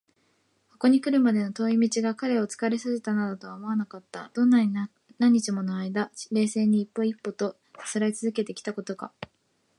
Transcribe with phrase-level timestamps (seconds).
[0.71, 4.31] ここにくるまでの遠い道が彼を疲れさせたなどとは思われなかった。
[4.33, 4.73] どんなに
[5.19, 9.11] 何日ものあいだ、冷静に一歩一歩とさすらいつづけてきたことか！